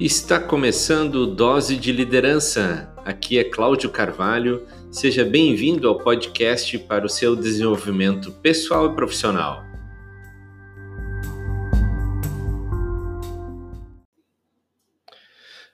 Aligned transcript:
Está 0.00 0.40
começando 0.40 1.26
Dose 1.26 1.76
de 1.76 1.92
Liderança. 1.92 2.90
Aqui 3.04 3.38
é 3.38 3.44
Cláudio 3.44 3.90
Carvalho. 3.90 4.66
Seja 4.90 5.26
bem-vindo 5.26 5.86
ao 5.86 5.98
podcast 5.98 6.78
para 6.78 7.04
o 7.04 7.08
seu 7.08 7.36
desenvolvimento 7.36 8.32
pessoal 8.32 8.90
e 8.90 8.94
profissional. 8.94 9.62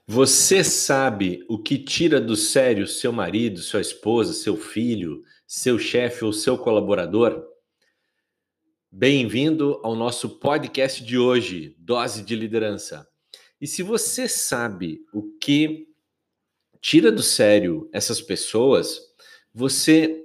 Você 0.08 0.64
sabe 0.64 1.46
o 1.48 1.56
que 1.56 1.78
tira 1.78 2.20
do 2.20 2.34
sério 2.34 2.84
seu 2.88 3.12
marido, 3.12 3.60
sua 3.60 3.80
esposa, 3.80 4.32
seu 4.32 4.56
filho, 4.56 5.22
seu 5.46 5.78
chefe 5.78 6.24
ou 6.24 6.32
seu 6.32 6.58
colaborador? 6.58 7.44
Bem-vindo 8.90 9.80
ao 9.84 9.94
nosso 9.94 10.40
podcast 10.40 11.04
de 11.04 11.16
hoje, 11.16 11.76
Dose 11.78 12.24
de 12.24 12.34
Liderança. 12.34 13.06
E 13.60 13.66
se 13.66 13.82
você 13.82 14.28
sabe 14.28 15.00
o 15.12 15.22
que 15.40 15.86
tira 16.80 17.10
do 17.10 17.22
sério 17.22 17.88
essas 17.92 18.20
pessoas, 18.20 19.00
você 19.54 20.22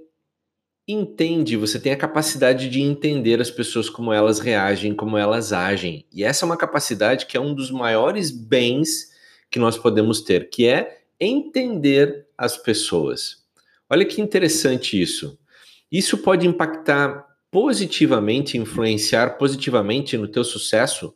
entende, 0.87 1.55
você 1.55 1.79
tem 1.79 1.93
a 1.93 1.97
capacidade 1.97 2.69
de 2.69 2.81
entender 2.81 3.39
as 3.39 3.49
pessoas 3.49 3.89
como 3.89 4.11
elas 4.11 4.39
reagem, 4.39 4.93
como 4.93 5.17
elas 5.17 5.53
agem. 5.53 6.05
E 6.11 6.23
essa 6.23 6.45
é 6.45 6.47
uma 6.47 6.57
capacidade 6.57 7.25
que 7.25 7.37
é 7.37 7.39
um 7.39 7.53
dos 7.53 7.71
maiores 7.71 8.29
bens 8.31 9.11
que 9.49 9.59
nós 9.59 9.77
podemos 9.77 10.21
ter, 10.21 10.49
que 10.49 10.67
é 10.67 11.01
entender 11.19 12.27
as 12.37 12.57
pessoas. 12.57 13.45
Olha 13.89 14.05
que 14.05 14.21
interessante 14.21 15.01
isso. 15.01 15.37
Isso 15.91 16.17
pode 16.17 16.47
impactar 16.47 17.25
positivamente, 17.51 18.57
influenciar 18.57 19.37
positivamente 19.37 20.17
no 20.17 20.27
teu 20.27 20.43
sucesso 20.43 21.13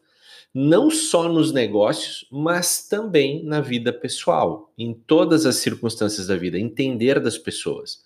não 0.58 0.89
só 0.89 1.28
nos 1.28 1.52
negócios, 1.52 2.25
mas 2.31 2.88
também 2.88 3.44
na 3.44 3.59
vida 3.59 3.92
pessoal, 3.92 4.72
em 4.78 4.94
todas 4.94 5.45
as 5.45 5.58
circunstâncias 5.58 6.28
da 6.28 6.38
vida, 6.38 6.58
entender 6.58 7.20
das 7.20 7.38
pessoas. 7.38 8.06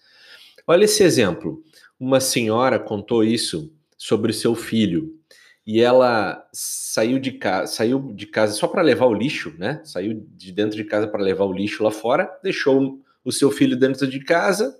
Olha 0.65 0.85
esse 0.85 1.03
exemplo. 1.03 1.63
Uma 1.99 2.19
senhora 2.19 2.79
contou 2.79 3.23
isso 3.23 3.71
sobre 3.95 4.31
o 4.31 4.33
seu 4.33 4.55
filho 4.55 5.15
e 5.63 5.79
ela 5.79 6.43
saiu 6.51 7.19
de 7.19 7.33
casa, 7.33 7.71
saiu 7.71 8.11
de 8.15 8.25
casa 8.25 8.53
só 8.53 8.67
para 8.67 8.81
levar 8.81 9.05
o 9.05 9.13
lixo, 9.13 9.53
né? 9.59 9.81
Saiu 9.83 10.25
de 10.35 10.51
dentro 10.51 10.75
de 10.75 10.85
casa 10.85 11.07
para 11.07 11.21
levar 11.21 11.45
o 11.45 11.53
lixo 11.53 11.83
lá 11.83 11.91
fora, 11.91 12.27
deixou 12.41 12.99
o 13.23 13.31
seu 13.31 13.51
filho 13.51 13.77
dentro 13.77 14.07
de 14.07 14.23
casa 14.23 14.75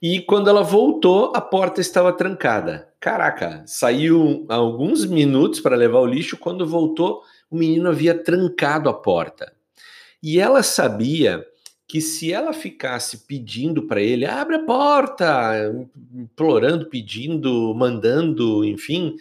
e 0.00 0.20
quando 0.20 0.48
ela 0.48 0.62
voltou, 0.62 1.32
a 1.34 1.40
porta 1.40 1.80
estava 1.80 2.12
trancada. 2.12 2.88
Caraca, 3.06 3.62
saiu 3.68 4.44
alguns 4.48 5.04
minutos 5.04 5.60
para 5.60 5.76
levar 5.76 6.00
o 6.00 6.06
lixo. 6.06 6.36
Quando 6.36 6.66
voltou, 6.66 7.22
o 7.48 7.56
menino 7.56 7.88
havia 7.88 8.12
trancado 8.12 8.88
a 8.88 8.92
porta. 8.92 9.52
E 10.20 10.40
ela 10.40 10.60
sabia 10.60 11.46
que 11.86 12.00
se 12.00 12.32
ela 12.32 12.52
ficasse 12.52 13.18
pedindo 13.18 13.86
para 13.86 14.02
ele, 14.02 14.26
abre 14.26 14.56
a 14.56 14.64
porta, 14.64 15.72
implorando, 16.16 16.86
pedindo, 16.86 17.72
mandando, 17.76 18.64
enfim, 18.64 19.14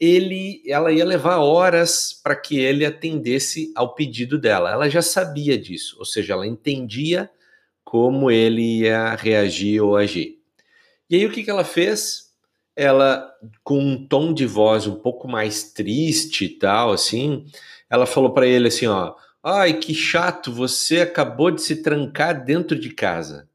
ele, 0.00 0.60
ela 0.66 0.90
ia 0.90 1.04
levar 1.04 1.38
horas 1.38 2.12
para 2.12 2.34
que 2.34 2.58
ele 2.58 2.84
atendesse 2.84 3.72
ao 3.76 3.94
pedido 3.94 4.36
dela. 4.36 4.72
Ela 4.72 4.90
já 4.90 5.00
sabia 5.00 5.56
disso, 5.56 5.94
ou 6.00 6.04
seja, 6.04 6.32
ela 6.32 6.44
entendia 6.44 7.30
como 7.84 8.32
ele 8.32 8.80
ia 8.80 9.14
reagir 9.14 9.80
ou 9.80 9.96
agir. 9.96 10.40
E 11.08 11.14
aí 11.14 11.24
o 11.24 11.30
que, 11.30 11.44
que 11.44 11.50
ela 11.50 11.62
fez? 11.62 12.27
Ela, 12.78 13.28
com 13.64 13.80
um 13.80 14.06
tom 14.06 14.32
de 14.32 14.46
voz 14.46 14.86
um 14.86 14.94
pouco 14.94 15.26
mais 15.26 15.72
triste 15.72 16.44
e 16.44 16.48
tal, 16.48 16.92
assim, 16.92 17.44
ela 17.90 18.06
falou 18.06 18.32
para 18.32 18.46
ele 18.46 18.68
assim, 18.68 18.86
ó, 18.86 19.16
ai 19.42 19.74
que 19.74 19.92
chato, 19.92 20.52
você 20.52 21.00
acabou 21.00 21.50
de 21.50 21.60
se 21.60 21.82
trancar 21.82 22.44
dentro 22.44 22.78
de 22.78 22.90
casa. 22.90 23.48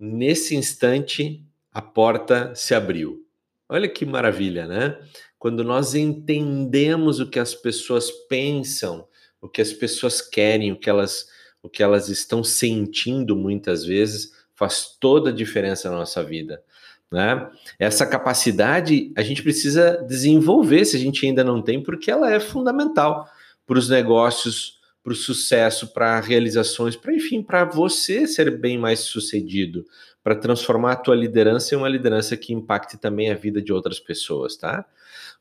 Nesse 0.00 0.56
instante, 0.56 1.44
a 1.70 1.82
porta 1.82 2.54
se 2.54 2.74
abriu. 2.74 3.20
Olha 3.68 3.86
que 3.86 4.06
maravilha, 4.06 4.66
né? 4.66 4.98
Quando 5.38 5.62
nós 5.62 5.94
entendemos 5.94 7.20
o 7.20 7.28
que 7.28 7.38
as 7.38 7.54
pessoas 7.54 8.10
pensam, 8.28 9.06
o 9.42 9.48
que 9.48 9.60
as 9.60 9.74
pessoas 9.74 10.22
querem, 10.22 10.72
o 10.72 10.78
que 10.78 10.88
elas 10.88 11.26
o 11.62 11.68
que 11.68 11.82
elas 11.82 12.08
estão 12.08 12.42
sentindo 12.42 13.36
muitas 13.36 13.84
vezes, 13.84 14.32
faz 14.52 14.96
toda 14.98 15.30
a 15.30 15.32
diferença 15.32 15.88
na 15.88 15.98
nossa 15.98 16.22
vida. 16.22 16.62
Né? 17.12 17.46
Essa 17.78 18.06
capacidade 18.06 19.12
a 19.14 19.22
gente 19.22 19.42
precisa 19.42 20.02
desenvolver 20.08 20.84
se 20.86 20.96
a 20.96 20.98
gente 20.98 21.26
ainda 21.26 21.44
não 21.44 21.60
tem, 21.60 21.82
porque 21.82 22.10
ela 22.10 22.32
é 22.32 22.40
fundamental 22.40 23.28
para 23.66 23.78
os 23.78 23.88
negócios, 23.90 24.80
para 25.04 25.12
o 25.12 25.16
sucesso, 25.16 25.92
para 25.92 26.18
realizações, 26.20 26.96
para 26.96 27.14
enfim, 27.14 27.42
para 27.42 27.64
você 27.64 28.26
ser 28.26 28.58
bem 28.58 28.78
mais 28.78 29.00
sucedido, 29.00 29.84
para 30.24 30.34
transformar 30.34 30.92
a 30.92 30.96
tua 30.96 31.14
liderança 31.14 31.74
em 31.74 31.78
uma 31.78 31.88
liderança 31.88 32.36
que 32.36 32.54
impacte 32.54 32.96
também 32.96 33.30
a 33.30 33.34
vida 33.34 33.60
de 33.60 33.72
outras 33.72 34.00
pessoas, 34.00 34.56
tá? 34.56 34.86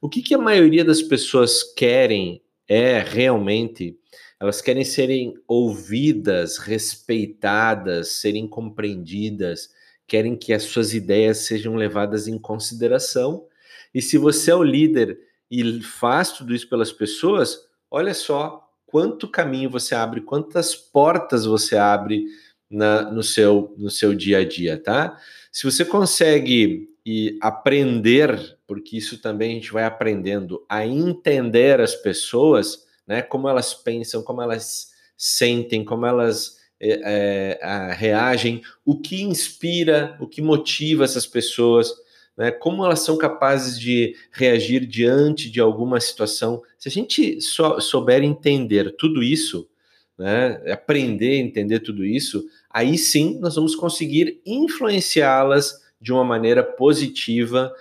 O 0.01 0.09
que, 0.09 0.21
que 0.21 0.33
a 0.33 0.39
maioria 0.39 0.83
das 0.83 1.01
pessoas 1.01 1.63
querem 1.63 2.41
é 2.67 2.99
realmente 2.99 3.97
elas 4.41 4.59
querem 4.59 4.83
serem 4.83 5.35
ouvidas, 5.47 6.57
respeitadas, 6.57 8.13
serem 8.13 8.47
compreendidas, 8.47 9.69
querem 10.11 10.35
que 10.35 10.51
as 10.51 10.63
suas 10.63 10.93
ideias 10.93 11.37
sejam 11.45 11.73
levadas 11.73 12.27
em 12.27 12.37
consideração. 12.37 13.47
E 13.93 14.01
se 14.01 14.17
você 14.17 14.51
é 14.51 14.55
o 14.55 14.61
líder 14.61 15.17
e 15.49 15.81
faz 15.81 16.33
tudo 16.33 16.53
isso 16.53 16.67
pelas 16.67 16.91
pessoas, 16.91 17.57
olha 17.89 18.13
só 18.13 18.69
quanto 18.85 19.25
caminho 19.25 19.69
você 19.69 19.95
abre, 19.95 20.19
quantas 20.19 20.75
portas 20.75 21.45
você 21.45 21.77
abre 21.77 22.25
na, 22.69 23.09
no, 23.09 23.23
seu, 23.23 23.73
no 23.77 23.89
seu 23.89 24.13
dia 24.13 24.39
a 24.39 24.45
dia, 24.45 24.77
tá? 24.77 25.17
Se 25.49 25.63
você 25.63 25.85
consegue 25.85 26.89
e 27.05 27.39
aprender, 27.41 28.57
porque 28.67 28.97
isso 28.97 29.17
também 29.21 29.51
a 29.51 29.53
gente 29.53 29.71
vai 29.71 29.85
aprendendo 29.85 30.61
a 30.67 30.85
entender 30.85 31.79
as 31.79 31.95
pessoas, 31.95 32.85
né? 33.07 33.21
Como 33.21 33.47
elas 33.47 33.73
pensam, 33.73 34.21
como 34.21 34.41
elas 34.41 34.89
sentem, 35.15 35.85
como 35.85 36.05
elas 36.05 36.57
é, 36.83 37.59
é, 37.61 37.93
reagem, 37.93 38.61
o 38.83 38.99
que 38.99 39.21
inspira, 39.21 40.17
o 40.19 40.27
que 40.27 40.41
motiva 40.41 41.03
essas 41.03 41.27
pessoas, 41.27 41.93
né? 42.35 42.49
Como 42.49 42.83
elas 42.83 43.01
são 43.01 43.17
capazes 43.17 43.79
de 43.79 44.15
reagir 44.31 44.85
diante 44.85 45.49
de 45.49 45.59
alguma 45.59 45.99
situação. 45.99 46.61
Se 46.79 46.89
a 46.89 46.91
gente 46.91 47.39
só 47.39 47.79
souber 47.79 48.23
entender 48.23 48.95
tudo 48.97 49.21
isso, 49.21 49.69
né? 50.17 50.61
Aprender 50.71 51.33
a 51.35 51.45
entender 51.45 51.79
tudo 51.81 52.03
isso, 52.03 52.43
aí 52.69 52.97
sim 52.97 53.39
nós 53.39 53.55
vamos 53.55 53.75
conseguir 53.75 54.41
influenciá-las 54.45 55.81
de 55.99 56.11
uma 56.11 56.23
maneira 56.23 56.63
positiva 56.63 57.71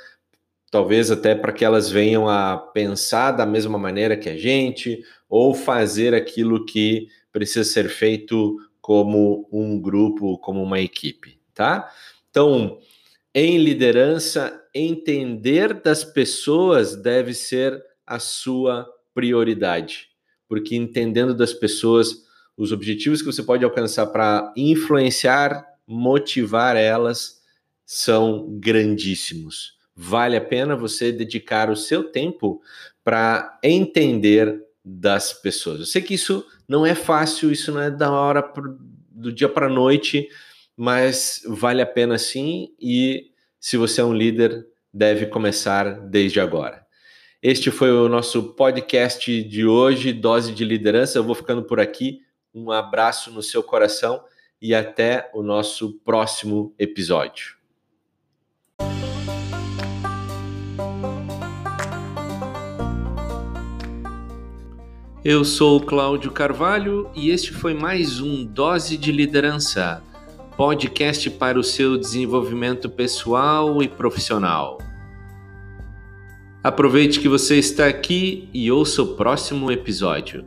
talvez 0.70 1.10
até 1.10 1.34
para 1.34 1.52
que 1.52 1.64
elas 1.64 1.90
venham 1.90 2.28
a 2.28 2.56
pensar 2.56 3.32
da 3.32 3.44
mesma 3.44 3.76
maneira 3.76 4.16
que 4.16 4.28
a 4.28 4.36
gente, 4.36 5.02
ou 5.28 5.52
fazer 5.52 6.14
aquilo 6.14 6.64
que 6.64 7.08
precisa 7.32 7.64
ser 7.64 7.88
feito 7.88 8.56
como 8.90 9.48
um 9.52 9.80
grupo, 9.80 10.36
como 10.38 10.60
uma 10.60 10.80
equipe, 10.80 11.40
tá? 11.54 11.88
Então, 12.28 12.80
em 13.32 13.56
liderança, 13.56 14.60
entender 14.74 15.72
das 15.74 16.02
pessoas 16.02 16.96
deve 16.96 17.32
ser 17.32 17.80
a 18.04 18.18
sua 18.18 18.92
prioridade, 19.14 20.08
porque 20.48 20.74
entendendo 20.74 21.32
das 21.32 21.52
pessoas, 21.52 22.24
os 22.56 22.72
objetivos 22.72 23.22
que 23.22 23.26
você 23.26 23.44
pode 23.44 23.64
alcançar 23.64 24.06
para 24.06 24.52
influenciar, 24.56 25.64
motivar 25.86 26.74
elas 26.74 27.40
são 27.86 28.58
grandíssimos. 28.58 29.78
Vale 29.94 30.36
a 30.36 30.40
pena 30.40 30.74
você 30.74 31.12
dedicar 31.12 31.70
o 31.70 31.76
seu 31.76 32.10
tempo 32.10 32.60
para 33.04 33.56
entender 33.62 34.60
das 34.84 35.32
pessoas. 35.32 35.80
Eu 35.80 35.86
sei 35.86 36.02
que 36.02 36.14
isso 36.14 36.44
não 36.68 36.84
é 36.86 36.94
fácil, 36.94 37.52
isso 37.52 37.72
não 37.72 37.80
é 37.80 37.90
da 37.90 38.10
hora 38.10 38.42
pro, 38.42 38.78
do 39.10 39.32
dia 39.32 39.48
para 39.48 39.66
a 39.66 39.70
noite, 39.70 40.28
mas 40.76 41.42
vale 41.46 41.82
a 41.82 41.86
pena 41.86 42.18
sim. 42.18 42.74
E 42.80 43.30
se 43.58 43.76
você 43.76 44.00
é 44.00 44.04
um 44.04 44.14
líder, 44.14 44.66
deve 44.92 45.26
começar 45.26 46.00
desde 46.00 46.40
agora. 46.40 46.86
Este 47.42 47.70
foi 47.70 47.90
o 47.90 48.08
nosso 48.08 48.54
podcast 48.54 49.42
de 49.44 49.66
hoje, 49.66 50.12
Dose 50.12 50.52
de 50.52 50.64
Liderança. 50.64 51.18
Eu 51.18 51.24
vou 51.24 51.34
ficando 51.34 51.62
por 51.62 51.80
aqui. 51.80 52.20
Um 52.52 52.70
abraço 52.70 53.30
no 53.30 53.42
seu 53.42 53.62
coração 53.62 54.22
e 54.60 54.74
até 54.74 55.30
o 55.32 55.42
nosso 55.42 55.94
próximo 56.04 56.74
episódio. 56.78 57.56
Eu 65.22 65.44
sou 65.44 65.76
o 65.76 65.84
Cláudio 65.84 66.30
Carvalho 66.30 67.10
e 67.14 67.28
este 67.28 67.52
foi 67.52 67.74
mais 67.74 68.22
um 68.22 68.42
Dose 68.42 68.96
de 68.96 69.12
Liderança, 69.12 70.02
podcast 70.56 71.28
para 71.28 71.60
o 71.60 71.62
seu 71.62 71.98
desenvolvimento 71.98 72.88
pessoal 72.88 73.82
e 73.82 73.88
profissional. 73.88 74.78
Aproveite 76.64 77.20
que 77.20 77.28
você 77.28 77.58
está 77.58 77.86
aqui 77.86 78.48
e 78.54 78.72
ouça 78.72 79.02
o 79.02 79.14
próximo 79.14 79.70
episódio. 79.70 80.42